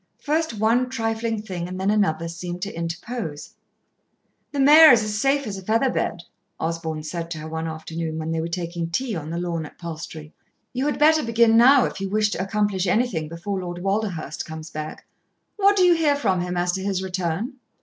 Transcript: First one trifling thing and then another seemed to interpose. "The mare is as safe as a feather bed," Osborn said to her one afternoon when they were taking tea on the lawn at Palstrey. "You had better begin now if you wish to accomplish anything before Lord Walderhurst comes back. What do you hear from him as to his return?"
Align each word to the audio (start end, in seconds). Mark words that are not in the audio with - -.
First 0.17 0.55
one 0.55 0.89
trifling 0.89 1.43
thing 1.43 1.67
and 1.67 1.79
then 1.79 1.91
another 1.91 2.27
seemed 2.27 2.63
to 2.63 2.75
interpose. 2.75 3.53
"The 4.51 4.59
mare 4.59 4.91
is 4.91 5.03
as 5.03 5.15
safe 5.21 5.45
as 5.45 5.59
a 5.59 5.61
feather 5.61 5.91
bed," 5.91 6.23
Osborn 6.59 7.03
said 7.03 7.29
to 7.29 7.37
her 7.37 7.47
one 7.47 7.67
afternoon 7.67 8.17
when 8.17 8.31
they 8.31 8.41
were 8.41 8.47
taking 8.47 8.89
tea 8.89 9.15
on 9.15 9.29
the 9.29 9.37
lawn 9.37 9.63
at 9.63 9.77
Palstrey. 9.77 10.33
"You 10.73 10.87
had 10.87 10.97
better 10.97 11.21
begin 11.21 11.55
now 11.55 11.85
if 11.85 12.01
you 12.01 12.09
wish 12.09 12.31
to 12.31 12.43
accomplish 12.43 12.87
anything 12.87 13.29
before 13.29 13.59
Lord 13.61 13.83
Walderhurst 13.83 14.43
comes 14.43 14.71
back. 14.71 15.05
What 15.57 15.75
do 15.75 15.83
you 15.83 15.93
hear 15.93 16.15
from 16.15 16.41
him 16.41 16.57
as 16.57 16.71
to 16.71 16.83
his 16.83 17.03
return?" 17.03 17.57